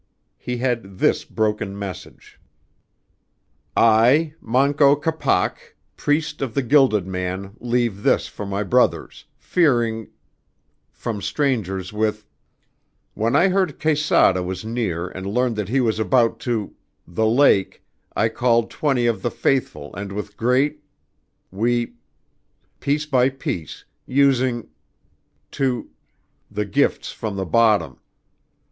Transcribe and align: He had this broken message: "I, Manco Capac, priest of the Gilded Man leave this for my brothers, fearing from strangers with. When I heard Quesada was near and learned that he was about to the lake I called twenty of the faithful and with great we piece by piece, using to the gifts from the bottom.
He 0.39 0.57
had 0.57 0.97
this 0.97 1.23
broken 1.25 1.77
message: 1.77 2.39
"I, 3.77 4.33
Manco 4.41 4.95
Capac, 4.95 5.75
priest 5.95 6.41
of 6.41 6.55
the 6.55 6.63
Gilded 6.63 7.05
Man 7.05 7.55
leave 7.59 8.01
this 8.01 8.25
for 8.25 8.43
my 8.47 8.63
brothers, 8.63 9.25
fearing 9.37 10.07
from 10.89 11.21
strangers 11.21 11.93
with. 11.93 12.25
When 13.13 13.35
I 13.35 13.49
heard 13.49 13.79
Quesada 13.79 14.41
was 14.41 14.65
near 14.65 15.07
and 15.09 15.27
learned 15.27 15.55
that 15.57 15.69
he 15.69 15.81
was 15.81 15.99
about 15.99 16.39
to 16.39 16.73
the 17.07 17.27
lake 17.27 17.83
I 18.15 18.27
called 18.27 18.71
twenty 18.71 19.05
of 19.05 19.21
the 19.21 19.29
faithful 19.29 19.93
and 19.93 20.11
with 20.11 20.35
great 20.35 20.83
we 21.51 21.93
piece 22.79 23.05
by 23.05 23.29
piece, 23.29 23.85
using 24.07 24.67
to 25.51 25.91
the 26.49 26.65
gifts 26.65 27.11
from 27.11 27.35
the 27.35 27.45
bottom. 27.45 27.99